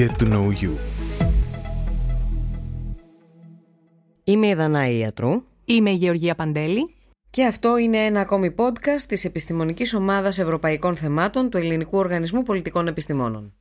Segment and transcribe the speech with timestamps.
[0.00, 0.70] Get to know you.
[4.24, 5.30] Είμαι η Δανάη Ιατρού
[5.64, 6.94] Είμαι η Γεωργία Παντέλη.
[7.30, 12.86] και αυτό είναι ένα ακόμη podcast της Επιστημονικής Ομάδας Ευρωπαϊκών Θεμάτων του Ελληνικού Οργανισμού Πολιτικών
[12.86, 13.54] Επιστημόνων.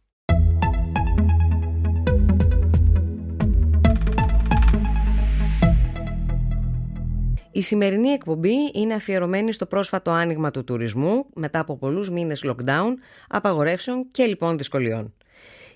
[7.51, 12.93] Η σημερινή εκπομπή είναι αφιερωμένη στο πρόσφατο άνοιγμα του τουρισμού μετά από πολλούς μήνες lockdown,
[13.28, 15.14] απαγορεύσεων και λοιπόν δυσκολιών.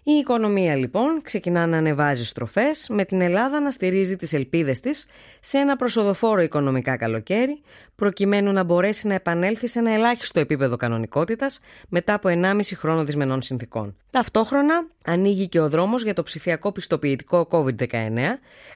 [0.06, 5.06] Η οικονομία λοιπόν ξεκινά να ανεβάζει στροφές με την Ελλάδα να στηρίζει τις ελπίδες της
[5.40, 7.62] σε ένα προσοδοφόρο οικονομικά καλοκαίρι
[7.96, 13.42] προκειμένου να μπορέσει να επανέλθει σε ένα ελάχιστο επίπεδο κανονικότητας μετά από 1,5 χρόνο δυσμενών
[13.42, 13.96] συνθήκων.
[14.12, 17.88] Ταυτόχρονα ανοίγει και ο δρόμος για το ψηφιακό πιστοποιητικό COVID-19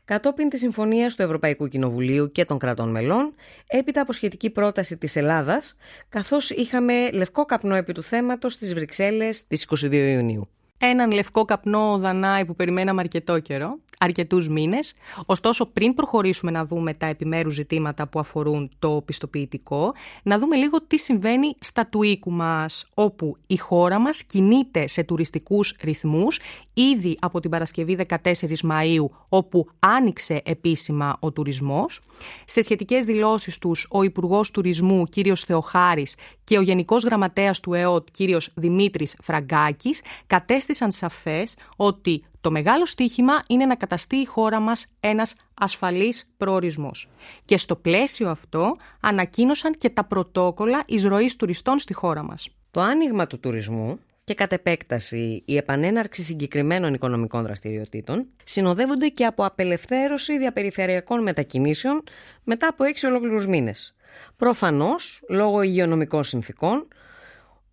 [0.05, 3.34] κατόπιν της συμφωνίας του Ευρωπαϊκού Κοινοβουλίου και των κρατών μελών
[3.68, 5.77] έπειτα από σχετική πρόταση της Ελλάδας
[6.09, 10.49] καθώς είχαμε λευκό καπνό επί του θέματος στις Βρυξέλλες στις 22 Ιουνίου.
[10.80, 14.94] Έναν λευκό καπνό Δανάη που περιμέναμε αρκετό καιρό, αρκετούς μήνες.
[15.26, 20.82] Ωστόσο, πριν προχωρήσουμε να δούμε τα επιμέρους ζητήματα που αφορούν το πιστοποιητικό, να δούμε λίγο
[20.82, 26.40] τι συμβαίνει στα του οίκου μας, όπου η χώρα μας κινείται σε τουριστικούς ρυθμούς
[26.74, 28.18] ήδη από την Παρασκευή 14
[28.64, 32.02] Μαΐου, όπου άνοιξε επίσημα ο τουρισμός.
[32.46, 36.16] Σε σχετικές δηλώσεις τους, ο Υπουργός Τουρισμού, κύριος Θεοχάρης,
[36.48, 43.34] και ο Γενικός Γραμματέας του ΕΟΤ, κύριος Δημήτρης Φραγκάκης, κατέστησαν σαφές ότι το μεγάλο στίχημα
[43.48, 47.09] είναι να καταστεί η χώρα μας ένας ασφαλής προορισμός.
[47.45, 52.49] Και στο πλαίσιο αυτό ανακοίνωσαν και τα πρωτόκολλα εισρωής τουριστών στη χώρα μας.
[52.71, 59.45] Το άνοιγμα του τουρισμού και κατ' επέκταση η επανέναρξη συγκεκριμένων οικονομικών δραστηριοτήτων συνοδεύονται και από
[59.45, 62.03] απελευθέρωση διαπεριφερειακών μετακινήσεων
[62.43, 63.95] μετά από έξι ολόκληρους μήνες.
[64.36, 66.88] Προφανώς, λόγω υγειονομικών συνθήκων,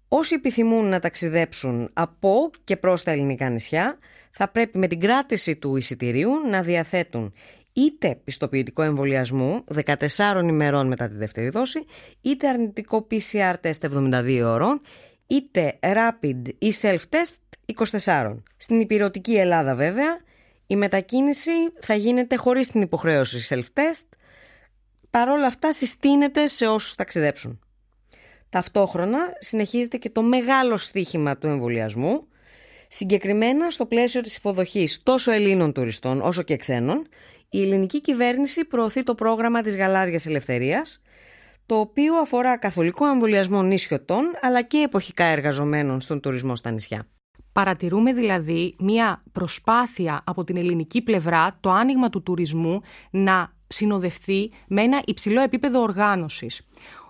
[0.09, 3.99] όσοι επιθυμούν να ταξιδέψουν από και προς τα ελληνικά νησιά
[4.31, 7.33] θα πρέπει με την κράτηση του εισιτηρίου να διαθέτουν
[7.73, 11.85] είτε πιστοποιητικό εμβολιασμού 14 ημερών μετά τη δεύτερη δόση,
[12.21, 14.81] είτε αρνητικό PCR test 72 ώρων,
[15.27, 17.39] είτε rapid ή self-test
[18.05, 18.37] 24.
[18.57, 20.19] Στην υπηρετική Ελλάδα βέβαια,
[20.67, 21.51] η μετακίνηση
[21.81, 24.17] θα γίνεται χωρίς την υποχρέωση self-test,
[25.15, 27.61] παρόλα αυτά συστήνεται σε όσους ταξιδέψουν.
[28.49, 32.27] Ταυτόχρονα συνεχίζεται και το μεγάλο στίχημα του εμβολιασμού,
[32.89, 37.07] συγκεκριμένα στο πλαίσιο της υποδοχής τόσο Ελλήνων τουριστών όσο και ξένων,
[37.51, 41.03] η ελληνική κυβέρνηση προωθεί το πρόγραμμα της Γαλάζιας Ελευθερίας,
[41.67, 47.09] το οποίο αφορά καθολικό εμβολιασμό νησιωτών αλλά και εποχικά εργαζομένων στον τουρισμό στα νησιά.
[47.53, 54.83] Παρατηρούμε δηλαδή μια προσπάθεια από την ελληνική πλευρά το άνοιγμα του τουρισμού να συνοδευτεί με
[54.83, 56.67] ένα υψηλό επίπεδο οργάνωσης.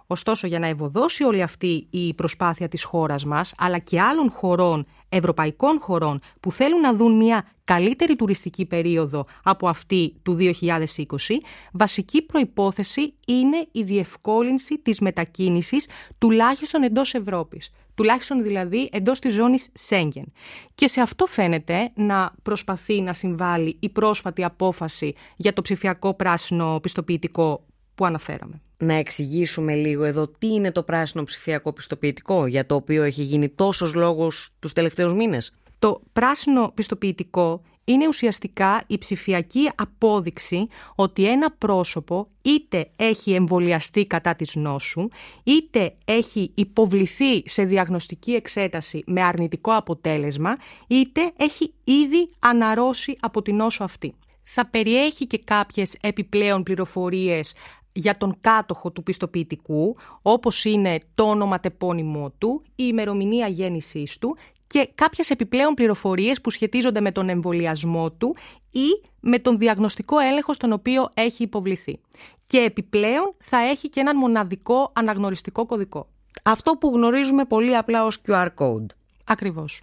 [0.06, 4.86] Ωστόσο, για να ευωδώσει όλη αυτή η προσπάθεια της χώρας μας, αλλά και άλλων χωρών,
[5.08, 11.40] ευρωπαϊκών χωρών, που θέλουν να δουν μια καλύτερη τουριστική περίοδο από αυτή του 2020,
[11.72, 15.88] βασική προϋπόθεση είναι η διευκόλυνση της μετακίνησης
[16.18, 17.70] τουλάχιστον εντός Ευρώπης.
[17.94, 20.32] Τουλάχιστον δηλαδή εντός της ζώνης Σέγγεν.
[20.74, 26.78] Και σε αυτό φαίνεται να προσπαθεί να συμβάλλει η πρόσφατη απόφαση για το ψηφιακό πράσινο
[26.82, 28.62] πιστοποιητικό που αναφέραμε.
[28.78, 33.48] Να εξηγήσουμε λίγο εδώ τι είναι το πράσινο ψηφιακό πιστοποιητικό για το οποίο έχει γίνει
[33.48, 35.52] τόσος λόγος τους τελευταίους μήνες.
[35.78, 44.34] Το πράσινο πιστοποιητικό είναι ουσιαστικά η ψηφιακή απόδειξη ότι ένα πρόσωπο είτε έχει εμβολιαστεί κατά
[44.34, 45.08] της νόσου,
[45.42, 50.56] είτε έχει υποβληθεί σε διαγνωστική εξέταση με αρνητικό αποτέλεσμα,
[50.86, 54.14] είτε έχει ήδη αναρρώσει από την νόσο αυτή.
[54.42, 57.54] Θα περιέχει και κάποιες επιπλέον πληροφορίες
[57.94, 64.36] για τον κάτοχο του πιστοποιητικού, όπως είναι το όνομα τεπώνυμό του, η ημερομηνία γέννησής του
[64.66, 68.36] και κάποιες επιπλέον πληροφορίες που σχετίζονται με τον εμβολιασμό του
[68.70, 71.98] ή με τον διαγνωστικό έλεγχο στον οποίο έχει υποβληθεί.
[72.46, 76.08] Και επιπλέον θα έχει και έναν μοναδικό αναγνωριστικό κωδικό.
[76.42, 78.86] Αυτό που γνωρίζουμε πολύ απλά ως QR code.
[79.24, 79.82] Ακριβώς.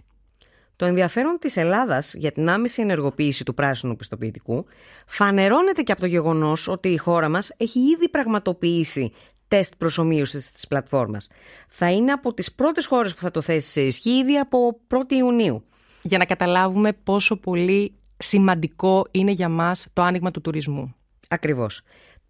[0.82, 4.66] Το ενδιαφέρον της Ελλάδας για την άμεση ενεργοποίηση του πράσινου πιστοποιητικού
[5.06, 9.12] φανερώνεται και από το γεγονός ότι η χώρα μας έχει ήδη πραγματοποιήσει
[9.48, 11.28] τεστ προσωμείωσης της πλατφόρμας.
[11.68, 15.12] Θα είναι από τις πρώτες χώρες που θα το θέσει σε ισχύ ήδη από 1η
[15.12, 15.64] Ιουνίου.
[16.02, 20.94] Για να καταλάβουμε πόσο πολύ σημαντικό είναι για μας το άνοιγμα του τουρισμού.
[21.28, 21.82] Ακριβώς.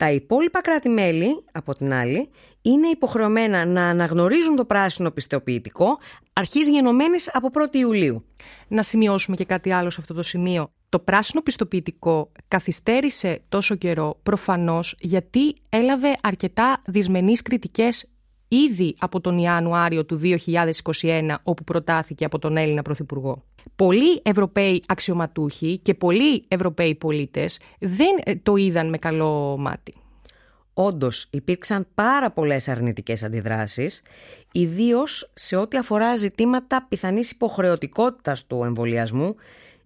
[0.02, 2.30] Τα υπόλοιπα κράτη-μέλη, από την άλλη,
[2.62, 5.98] είναι υποχρεωμένα να αναγνωρίζουν το πράσινο πιστοποιητικό
[6.32, 8.24] αρχής γενομένης από 1η Ιουλίου.
[8.68, 10.72] Να σημειώσουμε και κάτι άλλο σε αυτό το σημείο.
[10.88, 18.11] Το πράσινο πιστοποιητικό καθυστέρησε τόσο καιρό προφανώς γιατί έλαβε αρκετά δυσμενείς κριτικές
[18.56, 20.20] ήδη από τον Ιανουάριο του
[21.02, 23.44] 2021 όπου προτάθηκε από τον Έλληνα Πρωθυπουργό.
[23.76, 29.94] Πολλοί Ευρωπαίοι αξιωματούχοι και πολλοί Ευρωπαίοι πολίτες δεν το είδαν με καλό μάτι.
[30.74, 34.02] Όντως υπήρξαν πάρα πολλές αρνητικές αντιδράσεις,
[34.52, 39.34] ιδίως σε ό,τι αφορά ζητήματα πιθανής υποχρεωτικότητας του εμβολιασμού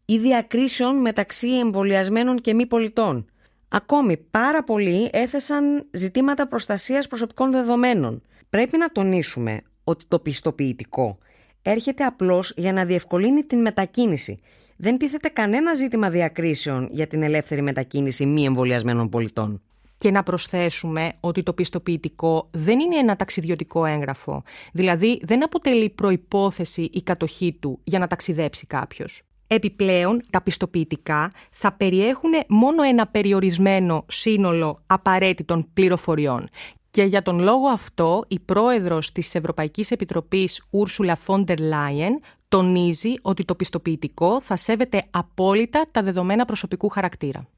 [0.05, 3.27] ή διακρίσεων μεταξύ εμβολιασμένων και μη πολιτών.
[3.69, 8.23] Ακόμη, πάρα πολλοί έθεσαν ζητήματα προστασίας προσωπικών δεδομένων.
[8.51, 11.19] Πρέπει να τονίσουμε ότι το πιστοποιητικό
[11.63, 14.39] έρχεται απλώς για να διευκολύνει την μετακίνηση.
[14.77, 19.63] Δεν τίθεται κανένα ζήτημα διακρίσεων για την ελεύθερη μετακίνηση μη εμβολιασμένων πολιτών.
[19.99, 24.43] Και να προσθέσουμε ότι το πιστοποιητικό δεν είναι ένα ταξιδιωτικό έγγραφο.
[24.73, 29.23] Δηλαδή δεν αποτελεί προϋπόθεση η κατοχή του για να ταξιδέψει κάποιος.
[29.47, 36.49] Επιπλέον, τα πιστοποιητικά θα περιέχουν μόνο ένα περιορισμένο σύνολο απαραίτητων πληροφοριών.
[36.97, 43.45] Και για τον λόγο αυτό, η πρόεδρος της Ευρωπαϊκής Επιτροπής, Ούρσουλα Φόντερ Λάιεν, τονίζει ότι
[43.45, 47.49] το πιστοποιητικό θα σέβεται απόλυτα τα δεδομένα προσωπικού χαρακτήρα.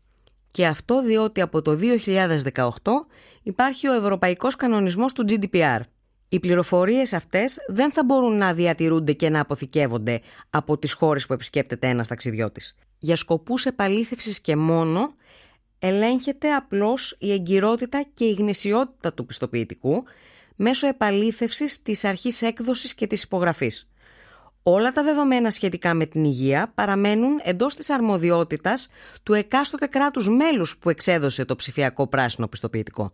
[0.50, 1.78] Και αυτό διότι από το
[2.52, 2.72] 2018
[3.42, 5.80] υπάρχει ο Ευρωπαϊκός Κανονισμός του GDPR–
[6.28, 10.20] οι πληροφορίες αυτές δεν θα μπορούν να διατηρούνται και να αποθηκεύονται
[10.50, 12.74] από τις χώρες που επισκέπτεται ένας ταξιδιώτης.
[12.98, 15.14] Για σκοπούς επαλήθευσης και μόνο
[15.78, 20.04] ελέγχεται απλώς η εγκυρότητα και η γνησιότητα του πιστοποιητικού
[20.56, 23.88] μέσω επαλήθευσης της αρχής έκδοσης και της υπογραφής.
[24.62, 28.88] Όλα τα δεδομένα σχετικά με την υγεία παραμένουν εντός της αρμοδιότητας
[29.22, 33.12] του εκάστοτε κράτους μέλους που εξέδωσε το ψηφιακό πράσινο πιστοποιητικό.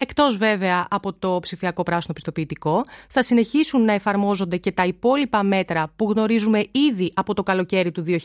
[0.00, 5.92] Εκτός βέβαια από το ψηφιακό πράσινο πιστοποιητικό, θα συνεχίσουν να εφαρμόζονται και τα υπόλοιπα μέτρα
[5.96, 8.16] που γνωρίζουμε ήδη από το καλοκαίρι του 2020,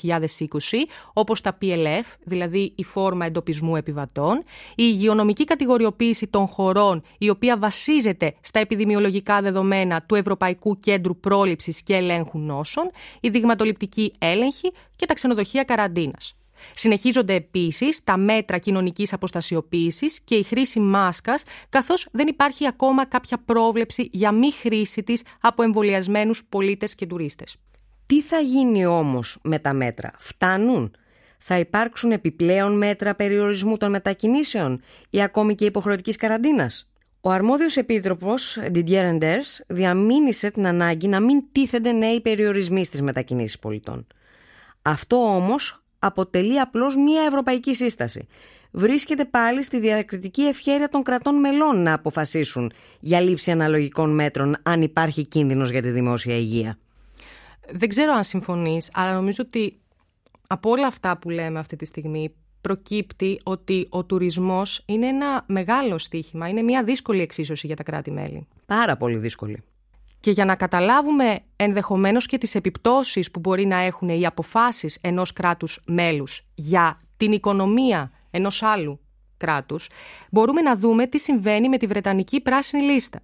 [1.13, 4.37] όπως τα PLF, δηλαδή η φόρμα εντοπισμού επιβατών,
[4.69, 11.81] η υγειονομική κατηγοριοποίηση των χωρών, η οποία βασίζεται στα επιδημιολογικά δεδομένα του Ευρωπαϊκού Κέντρου Πρόληψης
[11.81, 12.89] και Ελέγχου Νόσων,
[13.19, 16.35] η δειγματοληπτική έλεγχη και τα ξενοδοχεία καραντίνας.
[16.73, 23.37] Συνεχίζονται επίσης τα μέτρα κοινωνικής αποστασιοποίησης και η χρήση μάσκας, καθώς δεν υπάρχει ακόμα κάποια
[23.45, 27.55] πρόβλεψη για μη χρήση της από εμβολιασμένους πολίτες και τουρίστες.
[28.05, 30.95] Τι θα γίνει όμως με τα μέτρα, φτάνουν;
[31.37, 36.87] Θα υπάρξουν επιπλέον μέτρα περιορισμού των μετακινήσεων ή ακόμη και υποχρεωτικής καραντίνας;
[37.21, 43.59] Ο αρμόδιος επίτροπος Didier Renders διαμήνυσε την ανάγκη να μην τίθενται νέοι περιορισμοί στις μετακινήσεις
[43.59, 44.07] πολιτών.
[44.81, 48.27] Αυτό όμως αποτελεί απλώς μία ευρωπαϊκή σύσταση.
[48.71, 54.81] Βρίσκεται πάλι στη διακριτική ευχέρεια των κρατών μελών να αποφασίσουν για λήψη αναλογικών μέτρων αν
[54.81, 56.77] υπάρχει κίνδυνος για τη δημόσια υγεία.
[57.71, 59.79] Δεν ξέρω αν συμφωνείς, αλλά νομίζω ότι
[60.47, 65.97] από όλα αυτά που λέμε αυτή τη στιγμή προκύπτει ότι ο τουρισμός είναι ένα μεγάλο
[65.97, 68.47] στίχημα, είναι μια δύσκολη εξίσωση για τα κράτη-μέλη.
[68.65, 69.63] Πάρα πολύ δύσκολη.
[70.23, 75.33] Και για να καταλάβουμε ενδεχομένως και τις επιπτώσεις που μπορεί να έχουν οι αποφάσεις ενός
[75.33, 78.99] κράτους μέλους για την οικονομία ενός άλλου
[79.37, 79.89] κράτους,
[80.31, 83.19] μπορούμε να δούμε τι συμβαίνει με τη Βρετανική Πράσινη Λίστα,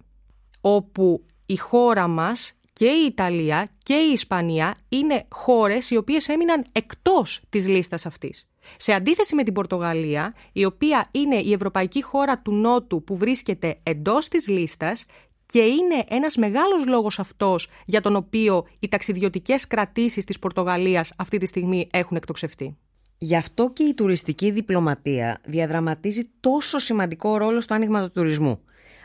[0.60, 6.64] όπου η χώρα μας και η Ιταλία και η Ισπανία είναι χώρες οι οποίες έμειναν
[6.72, 8.48] εκτός της λίστας αυτής.
[8.76, 13.80] Σε αντίθεση με την Πορτογαλία, η οποία είναι η ευρωπαϊκή χώρα του Νότου που βρίσκεται
[13.82, 15.04] εντός της λίστας
[15.50, 21.38] και είναι ένας μεγάλος λόγος αυτός για τον οποίο οι ταξιδιωτικές κρατήσεις της Πορτογαλίας αυτή
[21.38, 22.76] τη στιγμή έχουν εκτοξευτεί.
[23.18, 28.60] Γι' αυτό και η τουριστική διπλωματία διαδραματίζει τόσο σημαντικό ρόλο στο άνοιγμα του τουρισμού.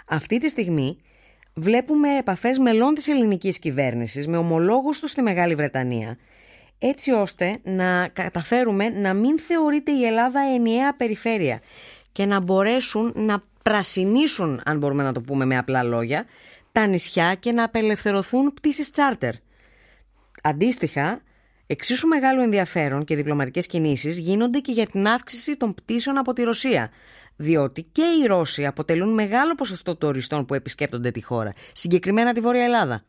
[0.08, 0.98] Αυτή τη στιγμή
[1.54, 6.18] βλέπουμε επαφές μελών της ελληνικής κυβέρνησης με ομολόγους τους στη Μεγάλη Βρετανία,
[6.80, 11.62] έτσι ώστε να καταφέρουμε να μην θεωρείται η Ελλάδα ενιαία περιφέρεια
[12.12, 16.26] και να μπορέσουν να πρασινίσουν, αν μπορούμε να το πούμε με απλά λόγια,
[16.72, 19.34] τα νησιά και να απελευθερωθούν πτήσεις τσάρτερ.
[20.42, 21.22] Αντίστοιχα,
[21.68, 26.44] εξίσου μεγάλο ενδιαφέρον και διπλωματικές κινήσεις γίνονται και για την αύξηση των πτήσεων από τη
[26.44, 26.92] Ρωσία,
[27.36, 32.64] διότι και οι Ρώσοι αποτελούν μεγάλο ποσοστό τουριστών που επισκέπτονται τη χώρα, συγκεκριμένα τη Βόρεια
[32.64, 33.04] Ελλάδα.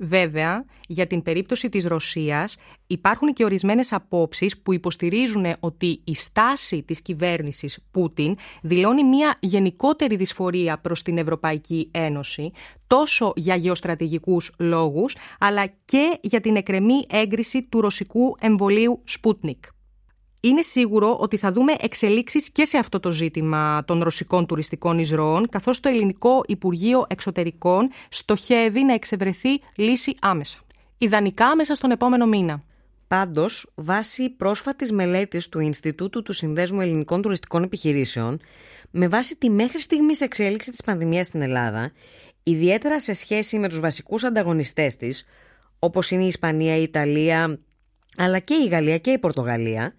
[0.00, 6.82] Βέβαια, για την περίπτωση της Ρωσίας υπάρχουν και ορισμένες απόψεις που υποστηρίζουν ότι η στάση
[6.82, 12.50] της κυβέρνησης Πούτιν δηλώνει μια γενικότερη δυσφορία προς την Ευρωπαϊκή Ένωση,
[12.86, 19.77] τόσο για γεωστρατηγικούς λόγους, αλλά και για την εκρεμή έγκριση του ρωσικού εμβολίου Sputnik.
[20.40, 25.48] Είναι σίγουρο ότι θα δούμε εξελίξεις και σε αυτό το ζήτημα των ρωσικών τουριστικών εισρώων,
[25.48, 30.58] καθώς το Ελληνικό Υπουργείο Εξωτερικών στοχεύει να εξευρεθεί λύση άμεσα.
[30.98, 32.62] Ιδανικά μέσα στον επόμενο μήνα.
[33.08, 38.40] Πάντως, βάσει πρόσφατης μελέτης του Ινστιτούτου του Συνδέσμου Ελληνικών Τουριστικών Επιχειρήσεων,
[38.90, 41.92] με βάση τη μέχρι στιγμής εξέλιξη της πανδημίας στην Ελλάδα,
[42.42, 45.24] ιδιαίτερα σε σχέση με τους βασικούς ανταγωνιστές της,
[45.78, 47.58] όπως είναι η Ισπανία, η Ιταλία,
[48.16, 49.94] αλλά και η Γαλλία και η Πορτογαλία,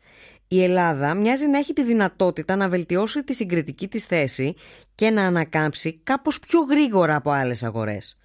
[0.51, 4.53] η Ελλάδα μοιάζει να έχει τη δυνατότητα να βελτιώσει τη συγκριτική της θέση
[4.96, 8.18] και να ανακάμψει κάπως πιο γρήγορα από άλλες αγορές.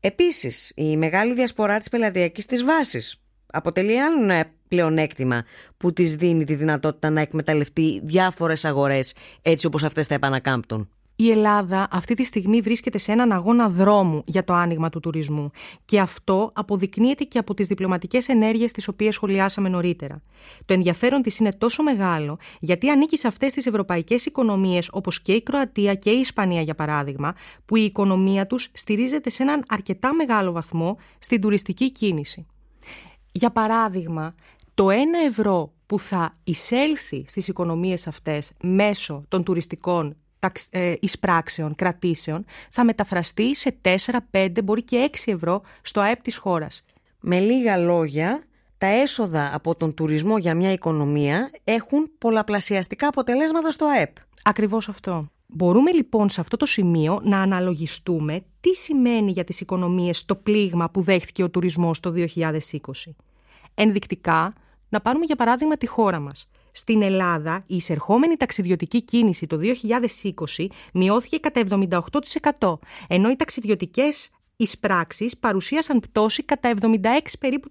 [0.00, 5.44] Επίσης, η μεγάλη διασπορά της πελατειακής της βάσης αποτελεί άλλο πλεονέκτημα
[5.76, 10.88] που της δίνει τη δυνατότητα να εκμεταλλευτεί διάφορες αγορές έτσι όπως αυτές θα επανακάμπτουν
[11.24, 15.50] η Ελλάδα αυτή τη στιγμή βρίσκεται σε έναν αγώνα δρόμου για το άνοιγμα του τουρισμού
[15.84, 20.22] και αυτό αποδεικνύεται και από τις διπλωματικές ενέργειες τις οποίες σχολιάσαμε νωρίτερα.
[20.64, 25.32] Το ενδιαφέρον της είναι τόσο μεγάλο γιατί ανήκει σε αυτές τις ευρωπαϊκές οικονομίες όπως και
[25.32, 30.14] η Κροατία και η Ισπανία για παράδειγμα που η οικονομία τους στηρίζεται σε έναν αρκετά
[30.14, 32.46] μεγάλο βαθμό στην τουριστική κίνηση.
[33.32, 34.34] Για παράδειγμα,
[34.74, 34.92] το 1
[35.26, 40.14] ευρώ που θα εισέλθει στις οικονομίες αυτές μέσω των τουριστικών ε,
[41.00, 43.96] εισπράξεων, κρατήσεων, θα μεταφραστεί σε 4,
[44.30, 46.84] 5, μπορεί και 6 ευρώ στο ΑΕΠ της χώρας.
[47.20, 48.42] Με λίγα λόγια,
[48.78, 54.16] τα έσοδα από τον τουρισμό για μια οικονομία έχουν πολλαπλασιαστικά αποτελέσματα στο ΑΕΠ.
[54.42, 55.30] Ακριβώς αυτό.
[55.46, 60.90] Μπορούμε λοιπόν σε αυτό το σημείο να αναλογιστούμε τι σημαίνει για τις οικονομίες το πλήγμα
[60.90, 62.58] που δέχτηκε ο τουρισμός το 2020.
[63.74, 64.52] Ενδεικτικά,
[64.88, 66.48] να πάρουμε για παράδειγμα τη χώρα μας.
[66.72, 69.58] Στην Ελλάδα, η εισερχόμενη ταξιδιωτική κίνηση το
[70.56, 71.62] 2020 μειώθηκε κατά
[72.58, 76.96] 78%, ενώ οι ταξιδιωτικές εισπράξεις παρουσίασαν πτώση κατά 76
[77.38, 77.68] περίπου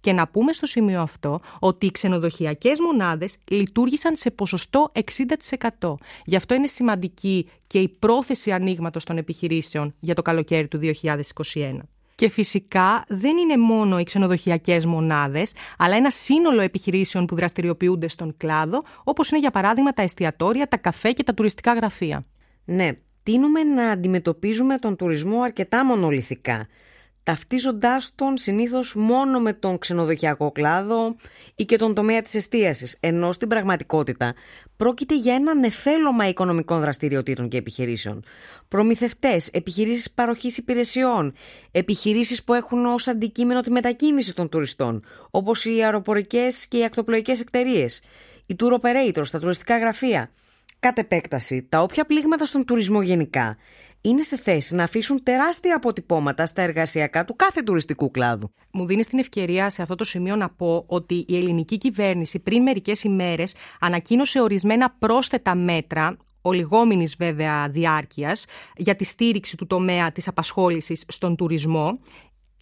[0.00, 4.92] Και να πούμε στο σημείο αυτό ότι οι ξενοδοχειακές μονάδες λειτουργήσαν σε ποσοστό
[5.80, 5.94] 60%.
[6.24, 11.78] Γι' αυτό είναι σημαντική και η πρόθεση ανοίγματος των επιχειρήσεων για το καλοκαίρι του 2021.
[12.22, 18.36] Και φυσικά δεν είναι μόνο οι ξενοδοχειακές μονάδες, αλλά ένα σύνολο επιχειρήσεων που δραστηριοποιούνται στον
[18.36, 22.22] κλάδο, όπως είναι για παράδειγμα τα εστιατόρια, τα καφέ και τα τουριστικά γραφεία.
[22.64, 22.90] Ναι,
[23.22, 26.66] τίνουμε να αντιμετωπίζουμε τον τουρισμό αρκετά μονολυθικά
[27.22, 31.16] ταυτίζοντάς τον συνήθως μόνο με τον ξενοδοχειακό κλάδο
[31.54, 34.34] ή και τον τομέα της εστίασης, ενώ στην πραγματικότητα
[34.76, 38.24] πρόκειται για ένα νεφέλωμα οικονομικών δραστηριοτήτων και επιχειρήσεων.
[38.68, 41.34] Προμηθευτές, επιχειρήσεις παροχής υπηρεσιών,
[41.70, 47.40] επιχειρήσεις που έχουν ως αντικείμενο τη μετακίνηση των τουριστών, όπως οι αεροπορικές και οι ακτοπλοϊκές
[47.40, 47.86] εταιρείε,
[48.46, 50.30] οι tour operators, τα τουριστικά γραφεία.
[50.80, 53.56] Κατ' επέκταση, τα όποια πλήγματα στον τουρισμό γενικά
[54.02, 58.52] είναι σε θέση να αφήσουν τεράστια αποτυπώματα στα εργασιακά του κάθε τουριστικού κλάδου.
[58.72, 62.62] Μου δίνεις την ευκαιρία σε αυτό το σημείο να πω ότι η ελληνική κυβέρνηση πριν
[62.62, 68.44] μερικές ημέρες ανακοίνωσε ορισμένα πρόσθετα μέτρα ολιγόμενης βέβαια διάρκειας
[68.76, 71.98] για τη στήριξη του τομέα της απασχόλησης στον τουρισμό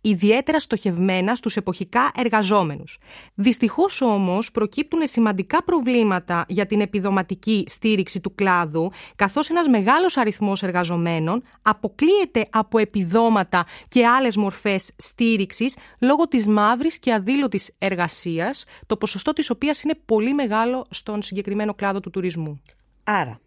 [0.00, 2.98] ιδιαίτερα στοχευμένα στους εποχικά εργαζόμενους.
[3.34, 10.62] Δυστυχώς όμως προκύπτουν σημαντικά προβλήματα για την επιδοματική στήριξη του κλάδου, καθώς ένας μεγάλος αριθμός
[10.62, 18.96] εργαζομένων αποκλείεται από επιδόματα και άλλες μορφές στήριξης λόγω της μαύρης και αδήλωτης εργασίας, το
[18.96, 22.60] ποσοστό της οποίας είναι πολύ μεγάλο στον συγκεκριμένο κλάδο του τουρισμού.
[23.04, 23.40] Άρα,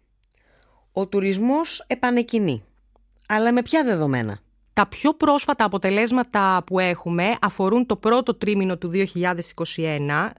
[0.92, 2.62] ο τουρισμός επανεκκινεί.
[3.28, 4.38] Αλλά με ποια δεδομένα;
[4.74, 10.30] Τα πιο πρόσφατα αποτελέσματα που έχουμε αφορούν το πρώτο τρίμηνο του 2021,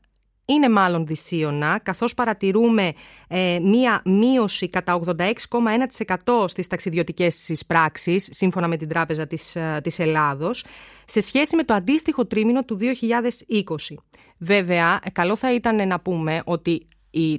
[0.46, 2.94] είναι μάλλον δυσίωνα, καθώς παρατηρούμε
[3.27, 5.00] ε, μία μείωση κατά
[6.25, 10.65] 86,1% στις ταξιδιωτικές εισπράξεις, σύμφωνα με την Τράπεζα της, ε, της Ελλάδος,
[11.06, 13.96] σε σχέση με το αντίστοιχο τρίμηνο του 2020.
[14.38, 16.88] Βέβαια, καλό θα ήταν να πούμε ότι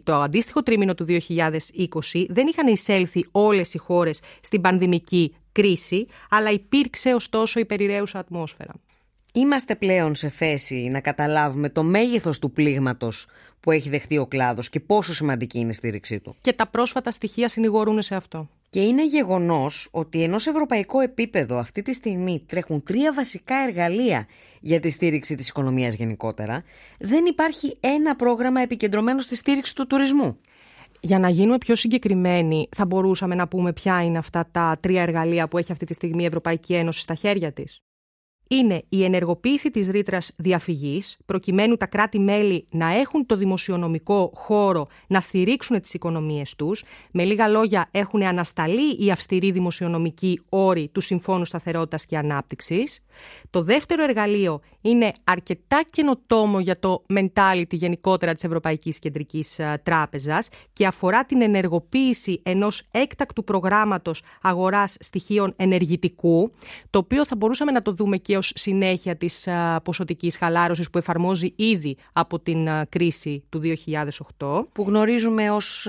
[0.03, 6.51] το αντίστοιχο τρίμηνο του 2020 δεν είχαν εισέλθει όλες οι χώρες στην πανδημική κρίση, αλλά
[6.51, 8.73] υπήρξε ωστόσο η περιραίουσα ατμόσφαιρα.
[9.35, 13.27] Είμαστε πλέον σε θέση να καταλάβουμε το μέγεθος του πλήγματος
[13.61, 16.37] που έχει δεχτεί ο κλάδος και πόσο σημαντική είναι η στήριξή του.
[16.41, 18.49] Και τα πρόσφατα στοιχεία συνηγορούν σε αυτό.
[18.69, 24.27] Και είναι γεγονός ότι ενώ σε ευρωπαϊκό επίπεδο αυτή τη στιγμή τρέχουν τρία βασικά εργαλεία
[24.61, 26.65] για τη στήριξη της οικονομίας γενικότερα,
[26.99, 30.39] δεν υπάρχει ένα πρόγραμμα επικεντρωμένο στη στήριξη του τουρισμού.
[31.01, 35.49] Για να γίνουμε πιο συγκεκριμένοι, θα μπορούσαμε να πούμε ποια είναι αυτά τα τρία εργαλεία
[35.49, 37.81] που έχει αυτή τη στιγμή η Ευρωπαϊκή Ένωση στα χέρια της;
[38.51, 45.21] Είναι η ενεργοποίηση της ρήτρας διαφυγής, προκειμένου τα κράτη-μέλη να έχουν το δημοσιονομικό χώρο να
[45.21, 46.85] στηρίξουν τις οικονομίες τους.
[47.11, 53.01] Με λίγα λόγια, έχουν ανασταλεί οι αυστηροί δημοσιονομικοί όροι του Συμφώνου Σταθερότητας και Ανάπτυξης.
[53.51, 60.49] Το δεύτερο εργαλείο είναι αρκετά καινοτόμο για το mentality γενικότερα της Ευρωπαϊκής Κεντρικής ε, Τράπεζας
[60.73, 66.51] και αφορά την ενεργοποίηση ενός έκτακτου προγράμματος αγοράς στοιχείων ενεργητικού,
[66.91, 69.49] το οποίο θα μπορούσαμε να το δούμε και ως συνέχεια της
[69.83, 73.61] ποσοτικής χαλάρωσης που εφαρμόζει ήδη από την κρίση του
[74.39, 74.67] 2008.
[74.73, 75.89] Που γνωρίζουμε ως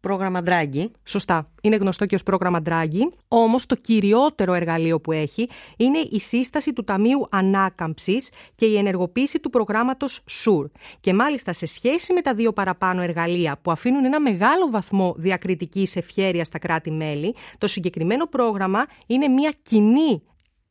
[0.00, 0.84] πρόγραμμα Draghi.
[1.04, 1.50] Σωστά.
[1.62, 3.12] Είναι γνωστό και ως πρόγραμμα Draghi.
[3.28, 9.40] Όμως το κυριότερο εργαλείο που έχει είναι η σύσταση του Ταμείου Ανάκαμψης και η ενεργοποίηση
[9.40, 10.64] του προγράμματος SUR.
[11.00, 15.96] Και μάλιστα σε σχέση με τα δύο παραπάνω εργαλεία που αφήνουν ένα μεγάλο βαθμό διακριτικής
[15.96, 20.22] ευχέρειας στα κράτη-μέλη, το συγκεκριμένο πρόγραμμα είναι μια κοινή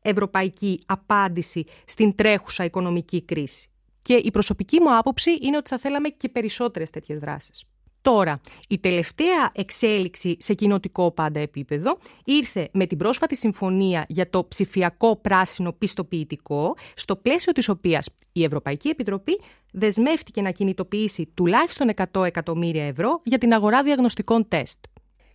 [0.10, 3.68] ευρωπαϊκή απάντηση στην τρέχουσα οικονομική κρίση.
[4.02, 7.64] Και η προσωπική μου άποψη είναι ότι θα θέλαμε και περισσότερες τέτοιες δράσεις.
[8.02, 14.46] Τώρα, η τελευταία εξέλιξη σε κοινοτικό πάντα επίπεδο ήρθε με την πρόσφατη συμφωνία για το
[14.48, 19.40] ψηφιακό πράσινο πιστοποιητικό, στο πλαίσιο της οποίας η Ευρωπαϊκή Επιτροπή
[19.72, 24.86] δεσμεύτηκε να κινητοποιήσει τουλάχιστον 100 εκατομμύρια ευρώ για την αγορά διαγνωστικών τεστ.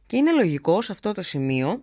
[0.06, 1.82] Και είναι λογικό σε αυτό το σημείο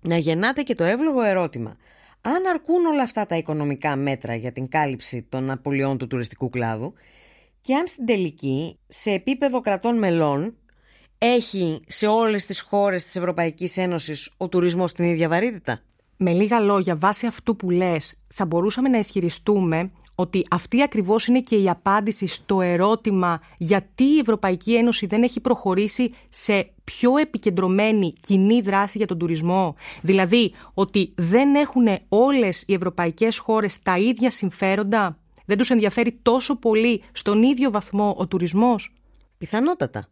[0.00, 1.76] να γεννάτε και το εύλογο ερώτημα.
[2.24, 6.92] Αν αρκούν όλα αυτά τα οικονομικά μέτρα για την κάλυψη των απολειών του τουριστικού κλάδου
[7.60, 10.56] και αν στην τελική, σε επίπεδο κρατών μελών,
[11.18, 15.80] έχει σε όλες τις χώρες της Ευρωπαϊκής Ένωσης ο τουρισμός την ίδια βαρύτητα;
[16.24, 21.40] Με λίγα λόγια, βάσει αυτού που λες, θα μπορούσαμε να ισχυριστούμε ότι αυτή ακριβώς είναι
[21.40, 28.12] και η απάντηση στο ερώτημα γιατί η Ευρωπαϊκή Ένωση δεν έχει προχωρήσει σε πιο επικεντρωμένη
[28.20, 34.30] κοινή δράση για τον τουρισμό; Δηλαδή ότι δεν έχουν όλες οι ευρωπαϊκές χώρες τα ίδια
[34.30, 38.92] συμφέροντα; Δεν τους ενδιαφέρει τόσο πολύ στον ίδιο βαθμό ο τουρισμός;
[39.38, 40.08] Πιθανότατα.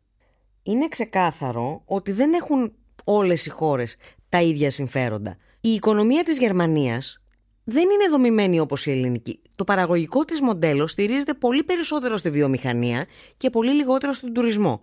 [0.62, 2.72] Είναι ξεκάθαρο ότι δεν έχουν
[3.04, 3.96] όλες οι χώρες
[4.28, 5.36] τα ίδια συμφέροντα.
[5.60, 7.22] Η οικονομία της Γερμανίας
[7.64, 9.40] δεν είναι δομημένη όπως η ελληνική.
[9.54, 14.82] Το παραγωγικό της μοντέλο στηρίζεται πολύ περισσότερο στη βιομηχανία και πολύ λιγότερο στον τουρισμό.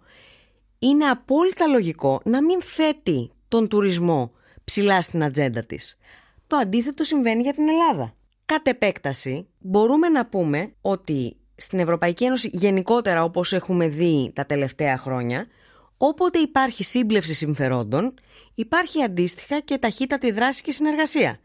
[0.80, 4.32] Είναι απόλυτα λογικό να μην θέτει τον τουρισμό
[4.64, 5.98] ψηλά στην ατζέντα της.
[6.48, 8.16] Το αντίθετο συμβαίνει για την Ελλάδα.
[8.46, 14.98] Κατ' επέκταση μπορούμε να πούμε ότι στην Ευρωπαϊκή Ένωση γενικότερα όπως έχουμε δει τα τελευταία
[14.98, 15.48] χρόνια
[15.98, 18.14] όποτε υπάρχει σύμπλευση συμφερόντων
[18.54, 21.40] υπάρχει αντίστοιχα και ταχύτατη δράση και συνεργασία.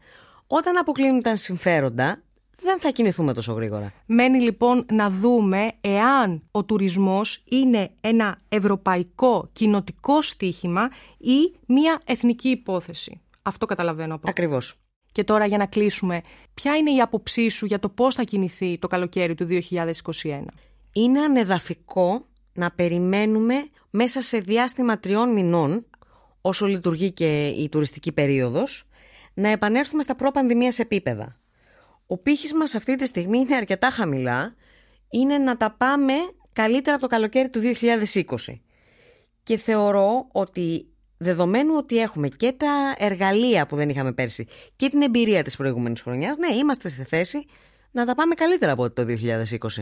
[0.47, 2.23] Όταν αποκλίνουν τα συμφέροντα,
[2.61, 3.93] δεν θα κινηθούμε τόσο γρήγορα.
[4.05, 12.49] Μένει λοιπόν να δούμε εάν ο τουρισμός είναι ένα ευρωπαϊκό κοινοτικό στίχημα ή μια εθνική
[12.49, 13.21] υπόθεση.
[13.41, 14.29] Αυτό καταλαβαίνω από.
[14.29, 14.75] Ακριβώς.
[15.11, 16.21] Και τώρα για να κλείσουμε,
[16.53, 20.43] ποια είναι η άποψή σου για το πώς θα κινηθεί το καλοκαίρι του 2021.
[20.93, 23.55] Είναι ανεδαφικό να περιμένουμε
[23.89, 25.85] μέσα σε διάστημα τριών μηνών,
[26.41, 28.87] όσο λειτουργεί και η τουριστική περίοδος,
[29.33, 31.39] να επανέλθουμε στα προπανδημίας επίπεδα.
[32.07, 34.55] Ο πύχης μας αυτή τη στιγμή είναι αρκετά χαμηλά,
[35.09, 36.13] είναι να τα πάμε
[36.53, 38.61] καλύτερα από το καλοκαίρι του 2020.
[39.43, 40.87] Και θεωρώ ότι
[41.17, 46.01] δεδομένου ότι έχουμε και τα εργαλεία που δεν είχαμε πέρσι και την εμπειρία της προηγούμενης
[46.01, 47.45] χρονιάς, ναι, είμαστε στη θέση
[47.91, 49.81] να τα πάμε καλύτερα από το 2020.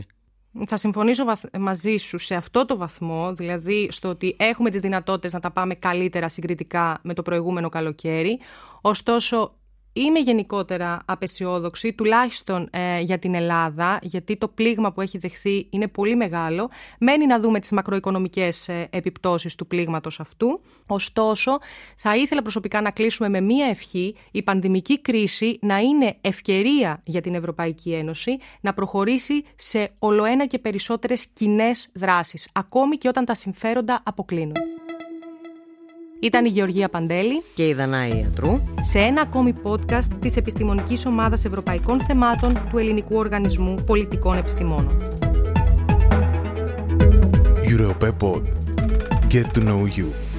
[0.67, 1.23] Θα συμφωνήσω
[1.59, 5.75] μαζί σου σε αυτό το βαθμό, δηλαδή στο ότι έχουμε τις δυνατότητες να τα πάμε
[5.75, 8.39] καλύτερα συγκριτικά με το προηγούμενο καλοκαίρι.
[8.81, 9.55] Ωστόσο,
[9.93, 15.88] Είμαι γενικότερα απεσιόδοξη, τουλάχιστον ε, για την Ελλάδα, γιατί το πλήγμα που έχει δεχθεί είναι
[15.88, 16.69] πολύ μεγάλο.
[16.99, 20.62] Μένει να δούμε τις μακροοικονομικές ε, επιπτώσεις του πλήγματος αυτού.
[20.86, 21.60] Ωστόσο,
[21.95, 27.21] θα ήθελα προσωπικά να κλείσουμε με μία ευχή, η πανδημική κρίση να είναι ευκαιρία για
[27.21, 33.34] την Ευρωπαϊκή Ένωση να προχωρήσει σε ολοένα και περισσότερες κοινές δράσεις, ακόμη και όταν τα
[33.34, 34.56] συμφέροντα αποκλίνουν.
[36.23, 41.45] Ήταν η Γεωργία Παντέλη και η Δανάη Ιατρού σε ένα ακόμη podcast της Επιστημονικής Ομάδας
[41.45, 44.97] Ευρωπαϊκών Θεμάτων του Ελληνικού Οργανισμού Πολιτικών Επιστημόνων.
[47.65, 48.41] Europepod.
[49.31, 50.31] Get to know you.